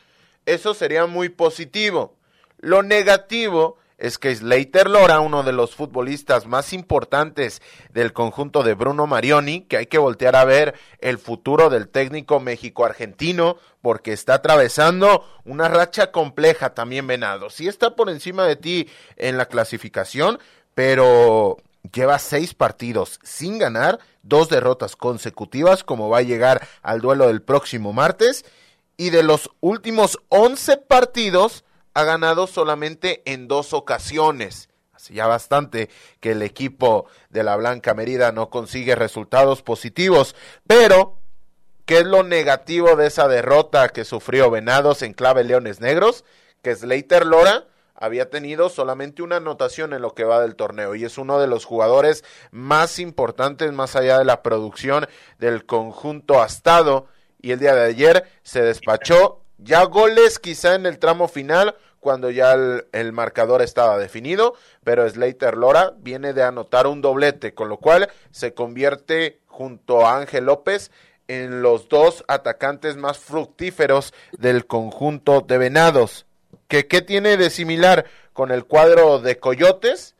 [0.46, 2.18] Eso sería muy positivo.
[2.60, 7.62] Lo negativo es que Slater Lora, uno de los futbolistas más importantes
[7.94, 12.40] del conjunto de Bruno Marioni, que hay que voltear a ver el futuro del técnico
[12.40, 17.50] México-Argentino, porque está atravesando una racha compleja también Venado.
[17.50, 20.40] Sí está por encima de ti en la clasificación,
[20.74, 21.58] pero
[21.94, 27.42] lleva seis partidos sin ganar, dos derrotas consecutivas, como va a llegar al duelo del
[27.42, 28.46] próximo martes,
[28.98, 31.64] y de los últimos once partidos,
[31.96, 34.70] ha ganado solamente en dos ocasiones.
[34.94, 40.36] Así ya bastante que el equipo de la Blanca Merida no consigue resultados positivos.
[40.68, 41.18] Pero,
[41.86, 46.26] ¿qué es lo negativo de esa derrota que sufrió Venados en clave Leones Negros?
[46.62, 51.06] Que Slater Lora había tenido solamente una anotación en lo que va del torneo y
[51.06, 55.08] es uno de los jugadores más importantes más allá de la producción
[55.40, 57.08] del conjunto astado
[57.42, 61.76] y el día de ayer se despachó ya goles quizá en el tramo final
[62.06, 67.68] cuando ya el, marcador estaba definido, pero Slater Lora viene de anotar un doblete, con
[67.68, 70.92] lo cual se convierte junto a Ángel López
[71.28, 76.28] en los dos atacantes más fructíferos del conjunto de Venados.
[76.68, 80.14] ¿Qué, ¿Qué tiene de similar con el cuadro de Coyotes?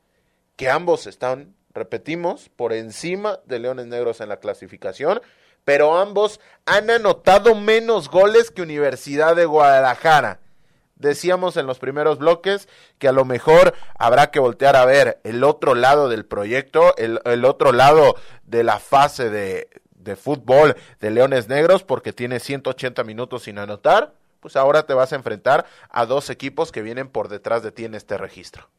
[0.56, 5.22] Que ambos están, repetimos, por encima de Leones Negros en la clasificación,
[5.64, 10.40] pero ambos han anotado menos goles que Universidad de Guadalajara.
[10.96, 15.44] Decíamos en los primeros bloques que a lo mejor habrá que voltear a ver el
[15.44, 19.70] otro lado del proyecto, el, el otro lado de la fase de,
[20.06, 24.14] de fútbol de Leones Negros, porque tiene 180 minutos sin anotar.
[24.40, 27.84] Pues ahora te vas a enfrentar a dos equipos que vienen por detrás de ti
[27.86, 28.70] en este registro.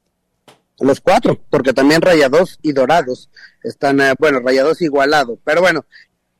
[0.79, 3.31] Los cuatro, porque también Rayados y Dorados
[3.63, 5.39] están, eh, bueno, Rayados igualado.
[5.43, 5.85] Pero bueno,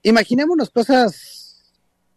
[0.03, 1.46] imaginémonos cosas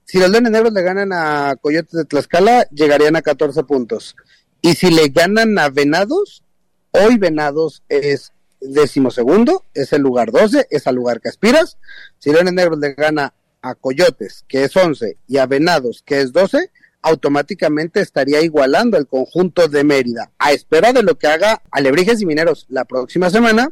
[0.10, 4.16] si los Leones Negros le ganan a Coyotes de Tlaxcala, llegarían a 14 puntos.
[4.60, 6.44] Y si le ganan a Venados,
[6.90, 11.78] hoy Venados es décimo segundo, es el lugar 12, es el lugar que aspiras.
[12.18, 16.34] Si Leones Negros le gana a Coyotes, que es 11, y a Venados, que es
[16.34, 16.72] 12,
[17.04, 20.32] automáticamente estaría igualando el conjunto de Mérida.
[20.40, 23.70] A espera de lo que haga Alebrijes y Mineros la próxima semana,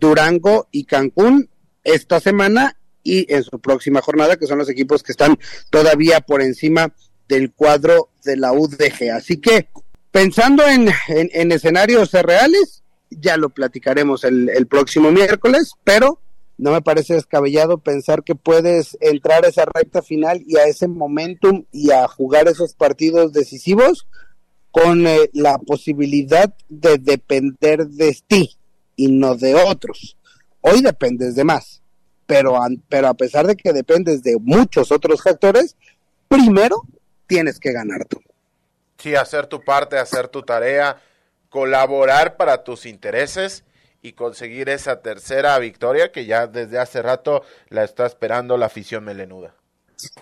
[0.00, 1.50] Durango y Cancún
[1.82, 5.38] esta semana y en su próxima jornada, que son los equipos que están
[5.70, 6.92] todavía por encima
[7.28, 9.10] del cuadro de la UDG.
[9.14, 9.68] Así que
[10.10, 16.18] pensando en, en, escenarios reales, ya lo platicaremos el, próximo miércoles, pero
[16.56, 20.88] no me parece descabellado pensar que puedes entrar a esa recta final y a ese
[20.88, 24.06] momentum y a jugar esos partidos decisivos
[24.70, 28.56] con eh, la posibilidad de depender de ti
[28.96, 30.16] y no de otros.
[30.60, 31.83] Hoy dependes de más
[32.26, 32.58] pero,
[32.88, 35.76] pero a pesar de que dependes de muchos otros factores,
[36.28, 36.82] primero
[37.26, 38.20] tienes que ganar tú.
[38.98, 41.00] Sí, hacer tu parte, hacer tu tarea,
[41.48, 43.64] colaborar para tus intereses
[44.02, 49.04] y conseguir esa tercera victoria que ya desde hace rato la está esperando la afición
[49.04, 49.54] melenuda.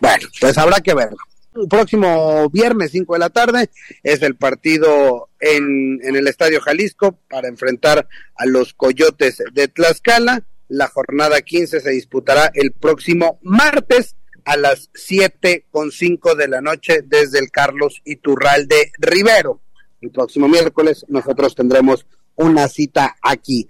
[0.00, 1.18] Bueno, pues habrá que verlo.
[1.54, 3.70] El próximo viernes 5 de la tarde
[4.02, 10.44] es el partido en, en el Estadio Jalisco para enfrentar a los Coyotes de Tlaxcala
[10.72, 16.62] la jornada 15 se disputará el próximo martes a las siete con cinco de la
[16.62, 19.60] noche desde el Carlos Iturralde Rivero.
[20.00, 22.06] El próximo miércoles nosotros tendremos
[22.36, 23.68] una cita aquí.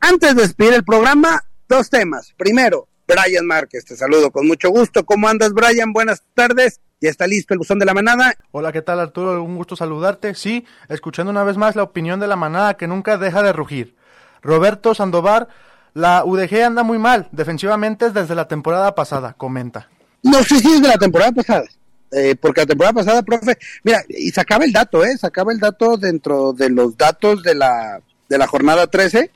[0.00, 2.32] Antes de despedir el programa, dos temas.
[2.38, 5.04] Primero, Brian Márquez, te saludo con mucho gusto.
[5.04, 5.92] ¿Cómo andas, Brian?
[5.92, 6.80] Buenas tardes.
[7.02, 8.34] ¿Ya está listo el buzón de la manada?
[8.50, 9.42] Hola, ¿qué tal, Arturo?
[9.42, 10.34] Un gusto saludarte.
[10.34, 13.94] Sí, escuchando una vez más la opinión de la manada que nunca deja de rugir.
[14.40, 15.48] Roberto Sandovar
[15.94, 19.88] la UDG anda muy mal defensivamente desde la temporada pasada, comenta.
[20.22, 21.64] No sé si es de la temporada pasada.
[22.10, 25.16] Eh, porque la temporada pasada, profe, mira, y sacaba el dato, ¿eh?
[25.18, 29.32] Sacaba el dato dentro de los datos de la, de la jornada 13.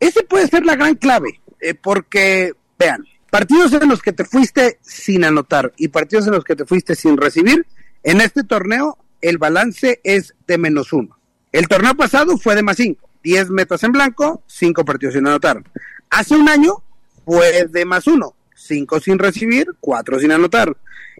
[0.00, 4.78] Ese puede ser la gran clave, eh, porque, vean, partidos en los que te fuiste
[4.80, 7.66] sin anotar y partidos en los que te fuiste sin recibir,
[8.02, 11.18] en este torneo el balance es de menos uno.
[11.52, 15.62] El torneo pasado fue de más cinco, diez metas en blanco, cinco partidos sin anotar.
[16.10, 16.82] Hace un año
[17.24, 20.76] fue de más uno, cinco sin recibir, cuatro sin anotar.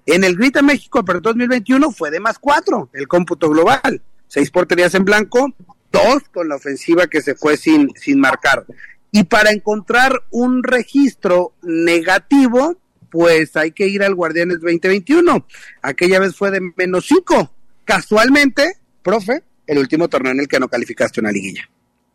[0.07, 4.03] En el Grita México para 2021 fue de más cuatro, el cómputo global.
[4.28, 5.55] Seis porterías en blanco,
[5.91, 8.66] dos con la ofensiva que se fue sin, sin marcar.
[9.11, 12.76] Y para encontrar un registro negativo,
[13.11, 15.47] pues hay que ir al Guardianes 2021.
[15.82, 17.53] Aquella vez fue de menos cinco.
[17.85, 21.70] Casualmente, profe, el último torneo en el que no calificaste una liguilla.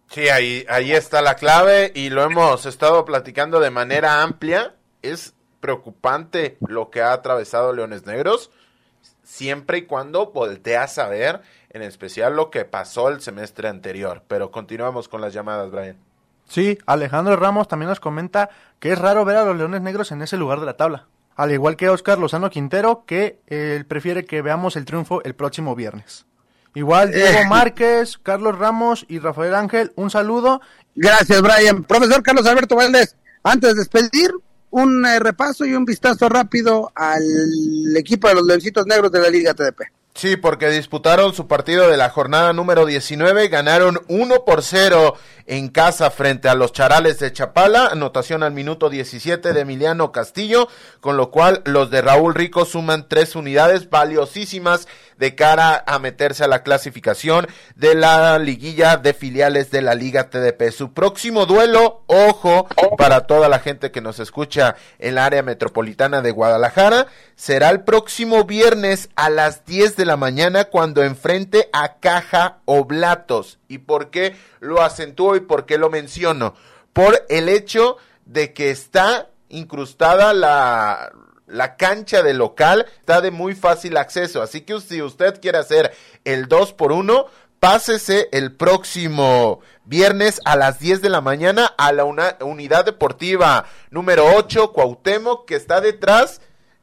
[0.09, 4.73] Sí, ahí, ahí está la clave y lo hemos estado platicando de manera amplia.
[5.03, 8.49] Es preocupante lo que ha atravesado Leones Negros,
[9.23, 14.23] siempre y cuando volteas a ver, en especial lo que pasó el semestre anterior.
[14.27, 15.97] Pero continuamos con las llamadas, Brian.
[16.47, 18.49] Sí, Alejandro Ramos también nos comenta
[18.79, 21.05] que es raro ver a los Leones Negros en ese lugar de la tabla.
[21.35, 25.75] Al igual que Oscar Lozano Quintero, que él prefiere que veamos el triunfo el próximo
[25.75, 26.25] viernes.
[26.75, 30.61] Igual Diego Márquez, Carlos Ramos y Rafael Ángel, un saludo.
[30.95, 31.83] Gracias, Brian.
[31.83, 34.31] Profesor Carlos Alberto Valdés, antes de despedir,
[34.71, 39.29] un eh, repaso y un vistazo rápido al equipo de los Leoncitos Negros de la
[39.29, 39.81] Liga TDP.
[40.15, 45.15] Sí, porque disputaron su partido de la jornada número 19, ganaron 1 por 0
[45.45, 50.67] en casa frente a los Charales de Chapala, anotación al minuto 17 de Emiliano Castillo,
[50.99, 54.89] con lo cual los de Raúl Rico suman tres unidades valiosísimas
[55.19, 57.45] de cara a meterse a la clasificación
[57.75, 60.71] de la liguilla de filiales de la Liga TDP.
[60.71, 62.67] Su próximo duelo, ojo,
[62.97, 67.81] para toda la gente que nos escucha en la área metropolitana de Guadalajara, será el
[67.81, 73.59] próximo viernes a las 10 de la mañana cuando enfrente a Caja Oblatos.
[73.67, 76.55] ¿Y por qué lo acentúo y por qué lo menciono?
[76.93, 81.11] Por el hecho de que está incrustada la
[81.49, 85.93] la cancha de local está de muy fácil acceso, así que si usted quiere hacer
[86.23, 87.25] el 2 por 1
[87.59, 94.33] pásese el próximo viernes a las 10 de la mañana a la unidad deportiva número
[94.35, 96.39] 8 Cuauhtémoc que está detrás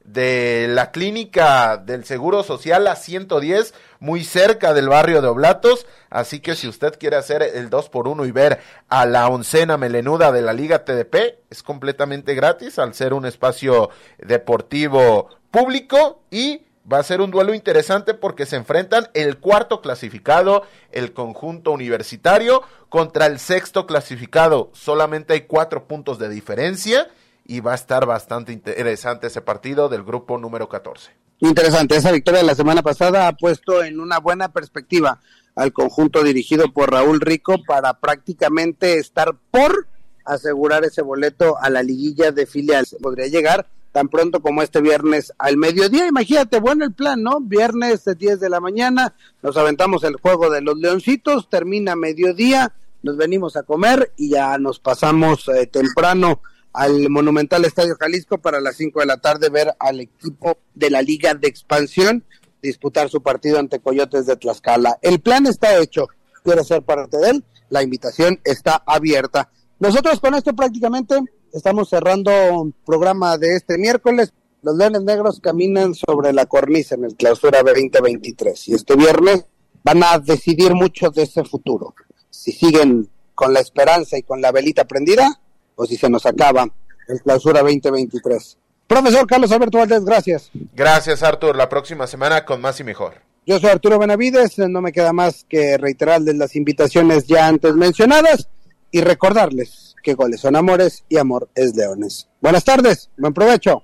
[0.06, 5.86] de la clínica del Seguro Social a 110, muy cerca del barrio de Oblatos.
[6.10, 9.76] Así que si usted quiere hacer el 2 por 1 y ver a la oncena
[9.76, 16.62] melenuda de la Liga TDP, es completamente gratis al ser un espacio deportivo público y
[16.90, 22.62] va a ser un duelo interesante porque se enfrentan el cuarto clasificado, el conjunto universitario,
[22.88, 24.70] contra el sexto clasificado.
[24.72, 27.08] Solamente hay cuatro puntos de diferencia
[27.48, 31.10] y va a estar bastante interesante ese partido del grupo número 14.
[31.38, 35.20] Interesante, esa victoria de la semana pasada ha puesto en una buena perspectiva
[35.54, 39.86] al conjunto dirigido por Raúl Rico para prácticamente estar por
[40.24, 42.96] asegurar ese boleto a la liguilla de filiales.
[43.00, 46.06] Podría llegar tan pronto como este viernes al mediodía.
[46.06, 47.40] Imagínate, bueno el plan, ¿no?
[47.40, 52.74] Viernes de 10 de la mañana, nos aventamos el juego de los leoncitos, termina mediodía,
[53.02, 56.40] nos venimos a comer y ya nos pasamos eh, temprano
[56.76, 61.00] al Monumental Estadio Jalisco para las 5 de la tarde ver al equipo de la
[61.00, 62.22] Liga de Expansión
[62.62, 64.98] disputar su partido ante Coyotes de Tlaxcala.
[65.00, 66.08] El plan está hecho,
[66.44, 69.50] quiere ser parte de él, la invitación está abierta.
[69.78, 71.18] Nosotros con esto prácticamente
[71.54, 74.34] estamos cerrando un programa de este miércoles.
[74.60, 79.46] Los Leones Negros caminan sobre la cornisa en el clausura 2023 y este viernes
[79.82, 81.94] van a decidir mucho de ese futuro.
[82.28, 85.40] Si siguen con la esperanza y con la velita prendida,
[85.76, 86.68] o si se nos acaba
[87.06, 88.58] el clausura 2023.
[88.86, 90.50] Profesor Carlos Alberto Valdés, gracias.
[90.74, 91.56] Gracias, Artur.
[91.56, 93.14] La próxima semana con más y mejor.
[93.46, 94.58] Yo soy Arturo Benavides.
[94.58, 98.48] No me queda más que reiterarles las invitaciones ya antes mencionadas
[98.90, 102.28] y recordarles que goles son amores y amor es leones.
[102.40, 103.82] Buenas tardes, buen provecho.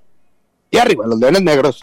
[0.71, 1.83] Y arriba los leones negros.